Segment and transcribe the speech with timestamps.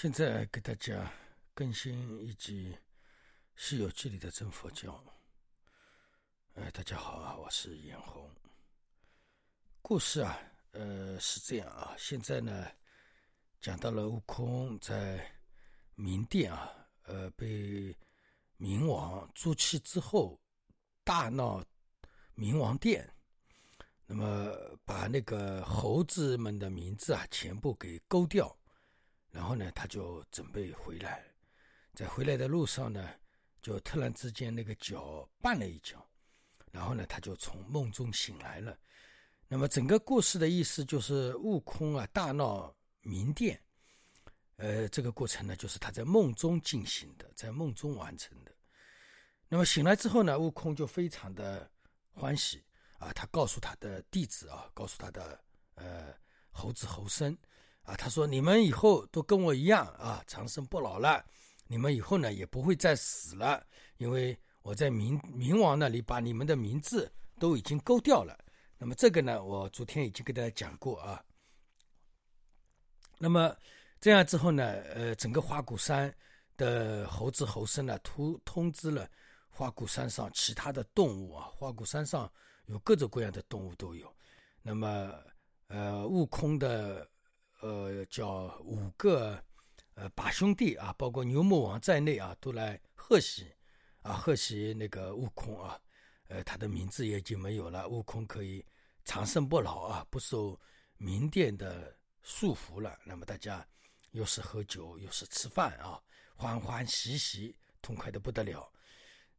[0.00, 1.12] 现在给大家
[1.52, 2.72] 更新一集
[3.56, 5.02] 《西游记》里的真佛教。
[6.54, 8.30] 哎，大家好啊，我是严红。
[9.82, 10.38] 故事啊，
[10.70, 11.96] 呃，是这样啊。
[11.98, 12.68] 现在呢，
[13.60, 15.28] 讲到了悟空在
[15.96, 16.72] 明殿啊，
[17.02, 17.92] 呃，被
[18.56, 20.40] 冥王诛弃之后，
[21.02, 21.60] 大闹
[22.36, 23.12] 冥王殿，
[24.06, 28.56] 那么把那个猴子们的名字啊，全部给勾掉。
[29.38, 31.24] 然后呢，他就准备回来，
[31.94, 33.08] 在回来的路上呢，
[33.62, 36.04] 就突然之间那个脚绊了一脚，
[36.72, 38.76] 然后呢，他就从梦中醒来了。
[39.46, 43.62] 那么整个故事的意思就是，悟空啊大闹明殿，
[44.56, 48.52] 呃，这个过程呢，就是他在梦中进行的，在梦中完成的。
[49.48, 51.70] 那么醒来之后呢，悟空就非常的
[52.10, 52.64] 欢喜
[52.98, 55.40] 啊，他告诉他的弟子啊，告诉他的
[55.76, 56.12] 呃
[56.50, 57.38] 猴子猴孙。
[57.88, 61.24] 啊，他说：“你们以后都跟我一样啊，长生不老了。
[61.66, 63.64] 你们以后呢，也不会再死了，
[63.96, 68.38] 因为我在冥冥王那里把你们的名字都已经勾掉了。
[68.76, 71.24] 那么这个呢，我昨天已经给大家讲过啊。
[73.16, 73.56] 那么
[74.02, 74.64] 这样之后呢，
[74.94, 76.14] 呃，整个花果山
[76.58, 79.08] 的猴子猴孙呢，通通知了
[79.48, 82.30] 花果山上其他的动物啊，花果山上
[82.66, 84.14] 有各种各样的动物都有。
[84.60, 85.10] 那么，
[85.68, 87.08] 呃，悟空的。”
[87.60, 89.42] 呃，叫五个
[89.94, 93.46] 呃把兄弟啊，包括牛魔王在内啊，都来贺喜
[94.02, 95.76] 啊，贺喜那个悟空啊，
[96.28, 98.64] 呃，他的名字也已经没有了，悟空可以
[99.04, 100.56] 长生不老啊，不受
[101.00, 101.92] 冥殿的
[102.22, 102.96] 束缚了。
[103.04, 103.66] 那么大家
[104.12, 106.00] 又是喝酒又是吃饭啊，
[106.36, 107.52] 欢欢喜喜，
[107.82, 108.70] 痛快的不得了。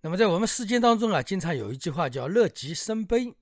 [0.01, 3.33] 那么在我们世间当中啊，经常有一句话叫乐极生悲，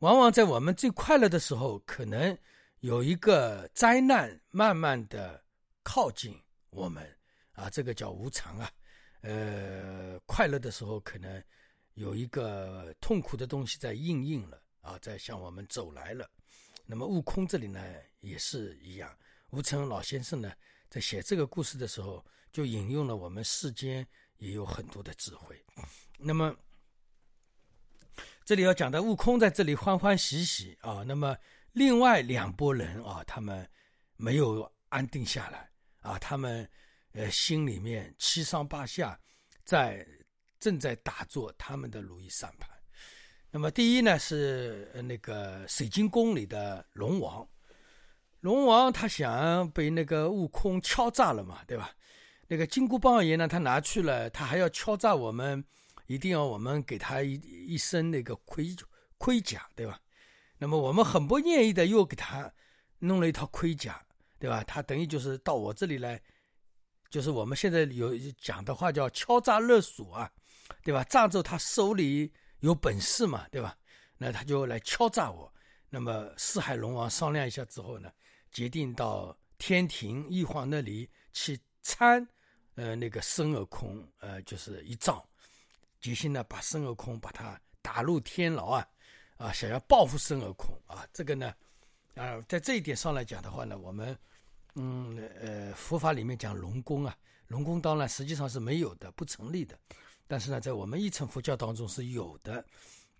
[0.00, 2.36] 往往在我们最快乐的时候，可能。
[2.80, 5.42] 有一个灾难慢慢的
[5.82, 6.34] 靠近
[6.70, 7.14] 我们
[7.52, 8.70] 啊，这个叫无常啊。
[9.20, 11.42] 呃，快乐的时候可能
[11.92, 16.26] 有一个痛苦的东西在应应了啊，在向我们走来了。
[16.86, 17.84] 那么悟空这里呢
[18.20, 19.14] 也是一样，
[19.50, 20.50] 吴承恩老先生呢
[20.88, 24.06] 在写这个故事的时候就引用了我们世间
[24.38, 25.62] 也有很多的智慧。
[26.18, 26.56] 那么
[28.42, 31.36] 这里要讲的悟空在这里欢欢喜喜啊，那么。
[31.72, 33.68] 另外两拨人啊，他们
[34.16, 35.70] 没有安定下来
[36.00, 36.68] 啊，他们
[37.12, 39.18] 呃心里面七上八下，
[39.64, 40.06] 在
[40.58, 42.68] 正在打坐他们的如意算盘。
[43.50, 47.48] 那么第一呢是那个水晶宫里的龙王，
[48.40, 51.92] 龙王他想被那个悟空敲诈了嘛，对吧？
[52.46, 55.64] 那个金箍棒爷呢，他拿去了，他还要敲诈我们，
[56.06, 57.34] 一定要我们给他一
[57.66, 58.74] 一身那个盔
[59.18, 60.00] 盔甲，对吧？
[60.62, 62.52] 那么我们很不愿意的，又给他
[62.98, 64.04] 弄了一套盔甲，
[64.38, 64.62] 对吧？
[64.64, 66.20] 他等于就是到我这里来，
[67.08, 70.30] 就是我们现在有讲的话叫敲诈勒索啊，
[70.84, 71.02] 对吧？
[71.04, 73.74] 仗着他手里有本事嘛，对吧？
[74.18, 75.50] 那他就来敲诈我。
[75.88, 78.12] 那么四海龙王商量一下之后呢，
[78.52, 82.28] 决定到天庭玉皇那里去参，
[82.74, 85.26] 呃，那个孙悟空，呃，就是一仗，
[86.02, 88.86] 决心呢把孙悟空把他打入天牢啊。
[89.40, 91.50] 啊，想要报复孙悟空啊，这个呢，
[92.14, 94.14] 啊，在这一点上来讲的话呢，我们，
[94.74, 99.78] 嗯，呃，佛法里面讲龙宫啊，龙宫当然实际上是没有的，不成立的，
[100.26, 102.62] 但是呢，在我们一乘佛教当中是有的。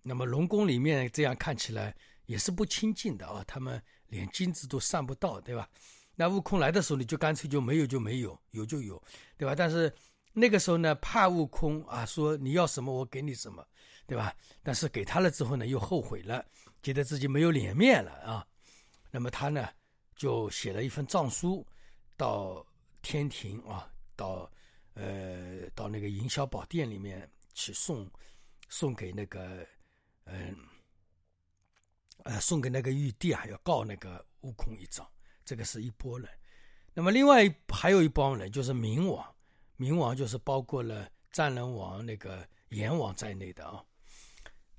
[0.03, 5.67] 那么龙宫里面这样看起来也是不清净的啊，他们连金子都上不到，对吧？
[6.15, 9.03] 那悟空来的时候，你就干脆就没有就没有，有就有，
[9.39, 9.55] 对吧？
[9.55, 9.91] 但是
[10.35, 13.67] 那个时候呢，怕悟空啊，说你要什么我给你什么。
[14.10, 14.34] 对吧？
[14.60, 16.45] 但是给他了之后呢，又后悔了，
[16.83, 18.45] 觉得自己没有脸面了啊。
[19.09, 19.68] 那么他呢，
[20.16, 21.65] 就写了一份诏书，
[22.16, 22.66] 到
[23.03, 24.51] 天庭啊，到
[24.95, 28.10] 呃，到那个营销宝殿里面去送，
[28.68, 29.65] 送给那个
[30.24, 30.56] 嗯，
[32.24, 35.09] 呃，送给那个玉帝啊，要告那个悟空一状。
[35.45, 36.28] 这个是一拨人。
[36.92, 39.24] 那么另外还有一帮人，就是冥王，
[39.78, 43.84] 冥王就是包括了战人王、那个阎王在内的啊。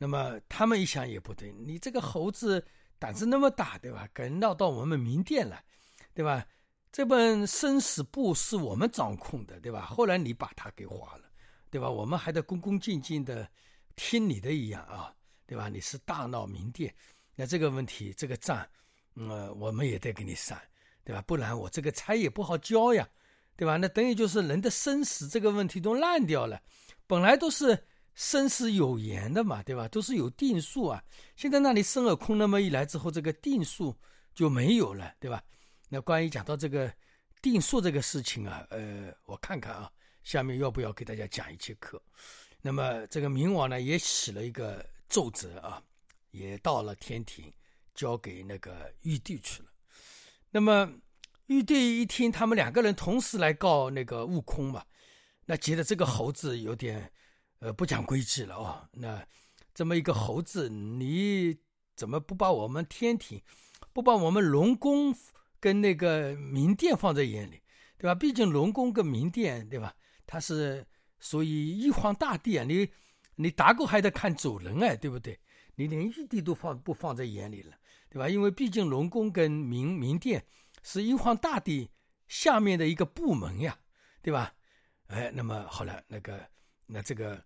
[0.02, 2.66] 那么他们一想也不对，你这个猴子
[2.98, 4.10] 胆子那么大，对吧？
[4.12, 5.64] 敢闹到我们明殿来，
[6.12, 6.44] 对吧？
[6.92, 9.86] 这本生死簿是我们掌控的，对吧？
[9.86, 11.26] 后来你把它给划了，
[11.70, 11.88] 对吧？
[11.88, 13.48] 我们还得恭恭敬敬的
[13.96, 15.14] 听你的一样啊，
[15.46, 15.70] 对吧？
[15.70, 16.92] 你是大闹明殿，
[17.36, 18.68] 那这个问题这个账，
[19.14, 20.60] 呃，我们也得给你算，
[21.04, 21.22] 对吧？
[21.28, 23.08] 不然我这个差也不好交呀，
[23.56, 23.78] 对吧？
[23.78, 26.60] 那等于就是人的生死这个问题都烂掉了，
[27.06, 27.86] 本来都是。
[28.14, 29.88] 生死有言的嘛，对吧？
[29.88, 31.04] 都是有定数啊。
[31.36, 33.96] 现在那里生了空那么一来之后，这个定数
[34.34, 35.44] 就没有了，对吧？
[35.90, 36.94] 那关于讲到这个
[37.42, 39.92] 定数这个事情啊，呃，我看看啊，
[40.24, 42.02] 下面要不要给大家讲一节课？
[42.62, 45.82] 那么这个冥王呢，也起了一个奏折啊，
[46.32, 47.52] 也到了天庭，
[47.96, 49.70] 交给那个玉帝去了。
[50.52, 50.92] 那么
[51.48, 54.86] 玉帝一听，他们两个人同时来告那个悟空嘛，
[55.46, 57.12] 那觉得这个猴子有点
[57.62, 58.86] 呃不讲规矩了哦。
[58.92, 59.26] 那
[59.74, 61.58] 这么一个猴子，你
[61.96, 63.42] 怎么不把我们天庭，
[63.94, 65.16] 不把我们龙宫？
[65.62, 67.62] 跟那个明殿放在眼里，
[67.96, 68.16] 对吧？
[68.16, 69.96] 毕竟龙宫跟明殿，对吧？
[70.26, 70.84] 它是
[71.20, 72.90] 属于玉皇大帝啊，你
[73.36, 75.40] 你打狗还得看主人哎，对不对？
[75.76, 77.76] 你连玉帝都放不放在眼里了，
[78.10, 78.28] 对吧？
[78.28, 80.44] 因为毕竟龙宫跟明明殿
[80.82, 81.92] 是玉皇大帝
[82.28, 83.78] 下面的一个部门呀，
[84.24, 84.52] 对吧？
[85.10, 86.44] 哎，那么好了，那个
[86.88, 87.40] 那这个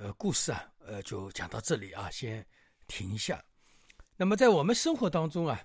[0.00, 2.44] 呃故事啊，呃就讲到这里啊，先
[2.86, 3.44] 停一下。
[4.16, 5.62] 那么在我们生活当中啊。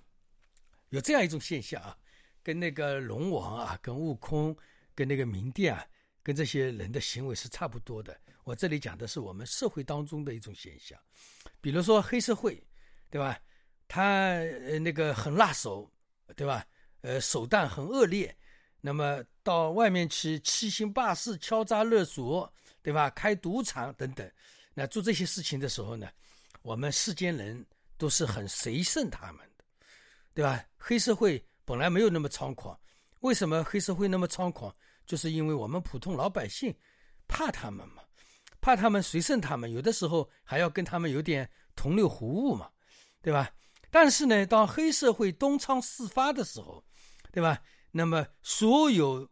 [0.90, 1.98] 有这样一种现象啊，
[2.44, 4.56] 跟那个龙王啊，跟悟空，
[4.94, 5.86] 跟那个明殿啊，
[6.22, 8.18] 跟这些人的行为是差不多的。
[8.44, 10.98] 我这里讲的是我们社会当中的一种现象，
[11.60, 12.62] 比如说黑社会，
[13.10, 13.40] 对吧？
[13.88, 15.92] 他呃那个很辣手，
[16.36, 16.66] 对吧？
[17.02, 18.36] 呃，手段很恶劣，
[18.86, 22.54] 那么到外面去欺行霸市、敲诈勒索，
[22.84, 23.10] 对吧？
[23.10, 24.32] 开赌场等等，
[24.76, 26.08] 那做这些事情的时候呢，
[26.62, 27.66] 我们世间人
[27.98, 29.66] 都是很随顺他们的。
[30.36, 30.64] 对吧？
[30.78, 32.80] 黑社会本来没有那么猖狂，
[33.22, 34.72] 为什么黑社会那么猖狂？
[35.08, 36.72] 就是因为我们普通老百姓
[37.28, 38.04] 怕他们嘛，
[38.62, 42.70] 怕他们随顺他们，有的时候还要跟他们有点同流合污嘛，
[43.24, 43.50] 对吧？
[43.90, 46.84] 但是呢，当黑社会东窗事发的时候，
[47.32, 47.60] 对吧？
[47.98, 49.26] 那么所有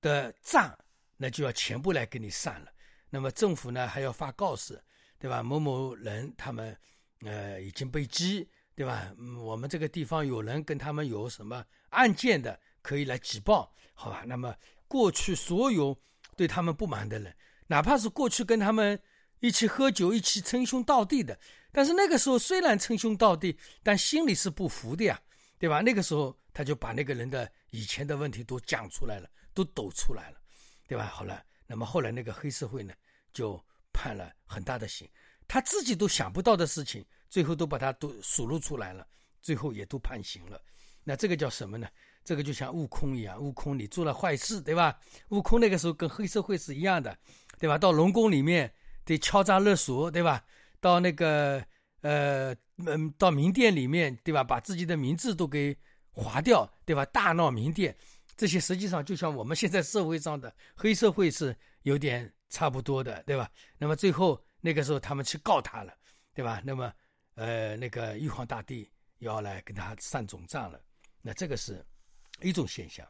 [0.00, 0.74] 的账
[1.18, 2.72] 那就要全部来给你算了，
[3.10, 4.82] 那么政府呢还要发告示，
[5.18, 5.42] 对吧？
[5.42, 6.74] 某某人他们
[7.20, 8.46] 呃已经被缉。
[8.76, 9.10] 对吧？
[9.38, 14.22] 我们这个地方有人跟他们有什么案件的，可以来举报，好吧？
[14.26, 14.54] 那么
[14.86, 15.98] 过去所有
[16.36, 17.34] 对他们不满的人，
[17.68, 19.00] 哪怕是过去跟他们
[19.40, 21.40] 一起喝酒、一起称兄道弟的，
[21.72, 25.18] 但是那个时候虽然称兄道弟，但心里是不服的呀，
[25.58, 25.80] 对吧？
[25.80, 30.40] 那个时候他就把那个人的以前的问题都讲出来了，都抖出来了，
[30.88, 31.04] 对吧？
[31.06, 32.94] 好了，那么后来那个黑社会呢，
[33.32, 33.62] 就
[33.92, 35.08] 判了很大的刑，
[35.46, 37.04] 他自己都想不到的事情。
[37.28, 39.06] 最后都把他都数落出来了，
[39.42, 40.58] 最后也都判刑了。
[41.02, 41.86] 那这个叫什么呢？
[42.24, 44.96] 这个就像悟空一样，悟空你做了坏事，对吧？
[45.30, 47.18] 悟空那个时候跟黑社会是一样的，
[47.58, 47.76] 对吧？
[47.76, 48.72] 到龙宫里面
[49.04, 50.44] 得敲诈勒索，对吧？
[50.80, 51.62] 到那个
[52.00, 52.54] 呃
[52.86, 54.44] 嗯，到明殿里面，对吧？
[54.44, 55.76] 把自己的名字都给
[56.16, 57.04] 划掉，对吧？
[57.06, 57.96] 大闹明殿，
[58.36, 63.48] 这些实际上就像我们现在社会上的黑社会是有点差不多的，对吧？
[63.78, 65.94] 那么最后那个时候他们去告他了，
[66.34, 66.60] 对吧？
[66.64, 66.92] 那么。
[67.38, 70.80] 呃，那个玉皇大帝要来跟他算总账了，
[71.20, 71.84] 那这个是
[72.40, 73.06] 一种现象。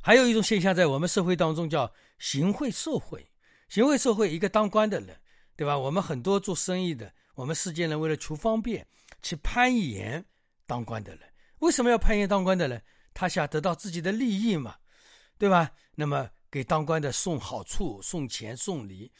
[0.00, 3.30] 还有一种现象，在我们社会当中叫行贿受贿。
[3.68, 5.20] 行贿受贿，一个当官的人，
[5.54, 5.76] 对吧？
[5.76, 8.86] 我们很多做生意的，我们世间人为了求方便，
[9.20, 10.24] 去攀岩
[10.64, 11.30] 当官的人，
[11.64, 12.80] 为什么要攀岩当官的人？
[13.14, 14.76] 他想得到自己的利益嘛，
[15.38, 15.70] 对吧？
[15.94, 19.10] 那么给当官的送好处、送钱、送礼，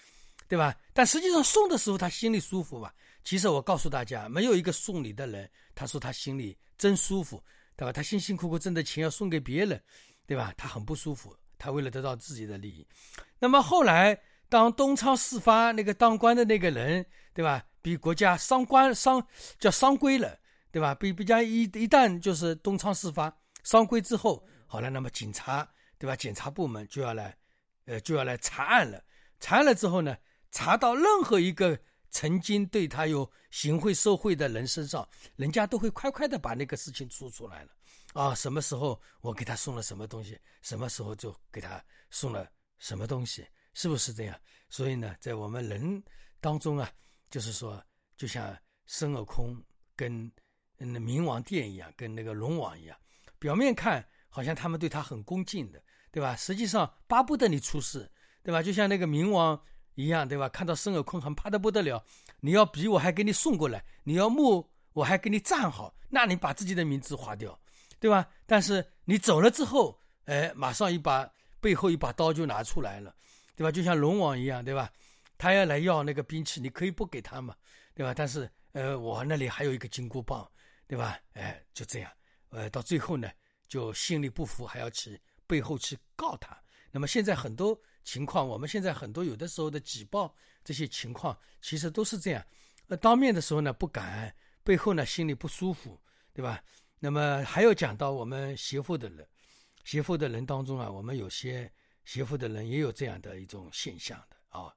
[0.46, 0.74] 对吧？
[0.92, 2.92] 但实际上送的时候，他心里舒服吧？
[3.24, 7.42] 其实我告诉大家，没有一个送礼的人，他说他心里真舒服，
[7.76, 7.92] 对吧？
[7.92, 9.80] 他辛辛苦苦挣的钱要送给别人，
[10.26, 10.52] 对吧？
[10.56, 12.86] 他很不舒服，他为了得到自己的利益。
[13.38, 14.20] 那么后来，
[14.50, 17.64] 当东窗事发，那个当官的那个人，对吧？
[17.80, 19.24] 比国家伤官伤
[19.58, 20.38] 叫伤归了，
[20.74, 20.92] 对吧？
[20.92, 25.64] 比比较一一旦就是东窗事发双规之后，好了，那么警察，
[25.98, 26.16] 对吧？
[26.16, 27.38] 检察部门就要来，
[27.84, 29.00] 呃，就要来查案了。
[29.38, 30.16] 查案了之后呢，
[30.50, 31.78] 查到任何一个。
[32.10, 37.70] 曾经对他有行贿受贿的人身上，人家都会快快的把那个事情说出来了，
[38.12, 44.40] 啊，什么时候我给他送了什么东西，什么时候就给他送了什么东西，是不是这样？
[44.70, 46.00] 所以呢，在我们人
[46.40, 46.88] 当中啊，
[47.30, 47.84] 就是说，
[48.16, 49.60] 就像孙悟空
[49.96, 50.30] 跟
[50.78, 52.96] 嗯冥王殿一样，跟那个龙王一样，
[53.38, 56.34] 表面看好像他们对他很恭敬的，对吧？
[56.36, 58.10] 实际上巴不得你出事，
[58.42, 58.62] 对吧？
[58.62, 59.60] 就像那个冥王。
[59.96, 60.48] 一样对吧？
[60.48, 62.04] 看到孙悟空很怕的不得了，
[62.40, 67.56] 你要笔我还给你送过来，你要木我还给你站好，那你把自己的名字划掉，
[68.00, 68.28] 对吧？
[68.44, 73.14] 但是你走了之后，哎，马上一把背后一把刀就拿出来了，
[73.54, 73.70] 对吧？
[73.70, 74.90] 就像龙王一样，对吧？
[75.38, 77.54] 他要来要那个兵器，你可以不给他嘛，
[77.94, 78.12] 对吧？
[78.12, 80.48] 但是呃，我那里还有一个金箍棒，
[80.86, 81.18] 对吧？
[81.32, 82.12] 哎，就这样，
[82.50, 83.28] 呃，到最后呢，
[83.66, 86.56] 就心里不服，还要去背后去告他。
[86.92, 87.76] 那么现在很多。
[88.06, 92.46] 情况，我们现在很多有的时候的举报这些情况，其实都是这样。
[92.88, 94.30] 呃，当面的时候呢不敢，
[94.62, 95.98] 背后呢心里不舒服，
[96.34, 96.62] 对吧？
[96.98, 99.26] 那么还有讲到我们邪妇的人，
[99.84, 101.72] 邪佛的人当中啊，我们有些
[102.04, 104.70] 邪佛的人也有这样的一种现象的啊。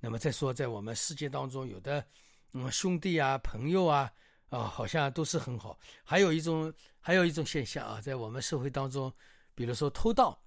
[0.00, 2.04] 那么再说，在我们世界当中，有的
[2.52, 4.10] 嗯兄弟啊、朋友啊
[4.48, 5.78] 啊，好像都是很好。
[6.04, 9.12] 还有一种，还有一种现象啊，在我们社会当中，
[9.54, 10.38] 比如说偷盗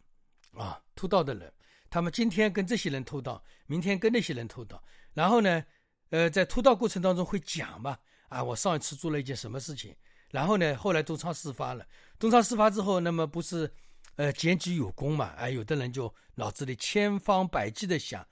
[0.53, 1.51] 啊，偷盗的人，
[1.89, 4.81] 他们今天跟这些人偷盗，明天跟那些人偷盗，
[5.13, 5.63] 然后呢，
[6.09, 7.97] 呃，在偷盗过程当中会讲嘛
[8.29, 9.95] 啊，我上一次做了一件什么事情，
[10.29, 11.85] 然后呢，后来东窗事发了，
[12.19, 13.71] 东窗事发之后，那么不是。
[14.17, 15.33] 呃，检举有功嘛？
[15.35, 18.25] 哎，有的人就脑子里千方百计的想，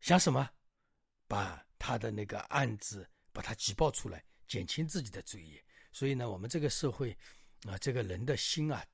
[0.00, 0.50] 想什么，
[1.28, 5.62] 把他的那个案子把他举报出来，减轻自己的罪业。
[5.92, 7.16] 所以呢，我们这个社会
[7.66, 8.84] 啊，这个人的心啊，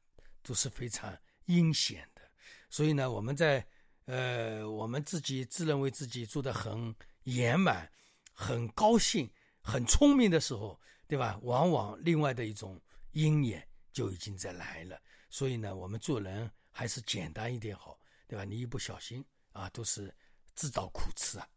[0.42, 2.22] 都是非常阴险的。
[2.70, 3.66] 所以呢，我们在
[4.06, 7.90] 呃，我们自己自认为自己做的很圆满、
[8.32, 11.38] 很高兴、很聪明的时候，对吧？
[11.42, 12.80] 往往另外的一种
[13.12, 15.00] 鹰眼就已经在来了。
[15.28, 18.44] 所以呢，我们做人还是简单一点好，对吧？
[18.44, 20.14] 你一不小心啊，都是
[20.54, 21.48] 自找苦吃啊。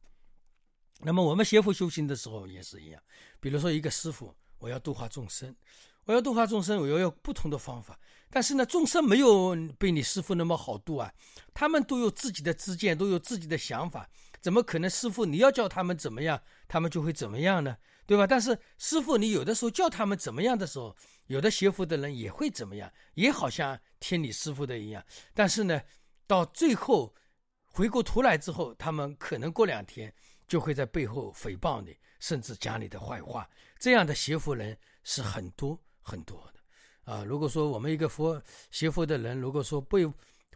[1.02, 3.02] 那么我们学佛修行的时候也是一样，
[3.40, 5.56] 比如说一个师傅，我要度化众生，
[6.06, 8.00] 我要度化众生，我要用不同的方法。
[8.30, 11.14] 但是呢，众生没有被你师傅那么好度啊，
[11.54, 14.10] 他们都有自己的知见，都有自己的想法，
[14.42, 17.78] 怎么可能师傅你要叫他们怎么样，他们就会怎么样呢？
[18.08, 18.28] 对吧？
[18.28, 20.96] 但是师傅你有的时候叫他们怎么样的时候，
[21.28, 25.04] 有的学佛的人也会怎么样，也好像听你师傅的一样。
[25.34, 25.82] 但是呢，
[26.28, 27.16] 到最后
[27.66, 30.14] 回过头来之后，他们可能过两天
[30.48, 33.50] 就会在背后诽谤你，甚至讲你的坏话。
[33.80, 37.24] 这样的邪佛人是很多很多的啊。
[37.24, 39.98] 如果说我们一个佛邪佛的人，如果说不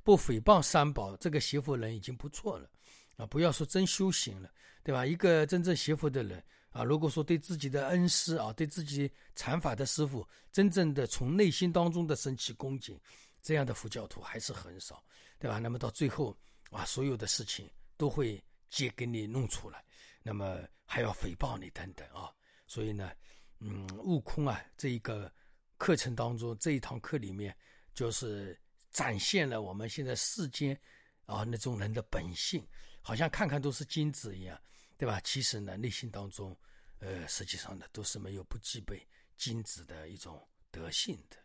[0.04, 2.70] 不诽谤三宝，这个邪佛人已经不错了
[3.18, 3.26] 啊。
[3.26, 4.50] 不要说真修行了，
[4.84, 5.06] 对吧？
[5.06, 6.44] 一个真正邪佛的人。
[6.72, 12.96] 啊，如果说对自己的恩师啊，对自己禅法的师傅，真正的从内心当中的升起恭敬，
[13.42, 15.04] 这样的佛教徒还是很少，
[15.40, 15.58] 对吧？
[15.58, 16.38] 那么到最后
[16.70, 17.68] 啊，所有的事情
[17.98, 19.84] 都会借给你弄出来，
[20.24, 22.32] 那么还要诽谤你等等啊。
[22.68, 23.12] 所以呢，
[23.60, 25.32] 嗯，悟空啊，这一个
[25.78, 27.56] 课程当中，这一堂课里面，
[27.94, 28.60] 就是
[28.92, 30.80] 展现了我们现在世间
[31.26, 32.66] 啊那种人的本性，
[33.02, 34.60] 好像看看都是金子一样。
[34.98, 35.18] 对吧？
[35.22, 36.54] 其实呢，内心当中，
[36.98, 39.08] 呃，实际上呢，都是没有不具备
[39.38, 41.38] 金子的一种德性的。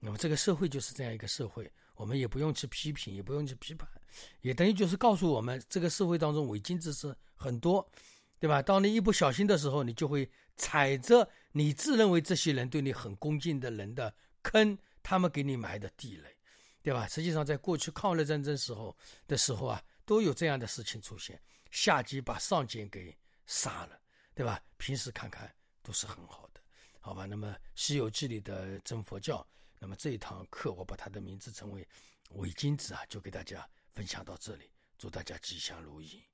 [0.00, 3.88] 那么这个社会就是这样一个社会，我们也不用去批评，也不用去批判，
[4.40, 7.88] 也等于就是告诉我们，这个社会当中伪君子是很多，
[8.38, 8.62] 对吧？
[8.62, 16.36] 当你一不小心的时候，你就会踩着你自认为这些人对你很恭敬的人的坑，他们给你埋的地雷，
[16.82, 17.06] 对吧？
[17.06, 21.40] 实际上，在过去抗日战争时候的时候啊，都有这样的事情出现。
[21.70, 24.00] 下级把上级给杀了，
[24.34, 24.60] 对吧？
[24.76, 25.52] 平时看看
[25.82, 26.60] 都是很好的，
[26.98, 27.26] 好吧？
[27.26, 29.46] 那么《西游记》里的真佛教，
[29.78, 31.86] 那么这一堂课我把它的名字称为
[32.30, 36.29] 伪君子啊，就给大家分享到这里，祝大家吉祥如意。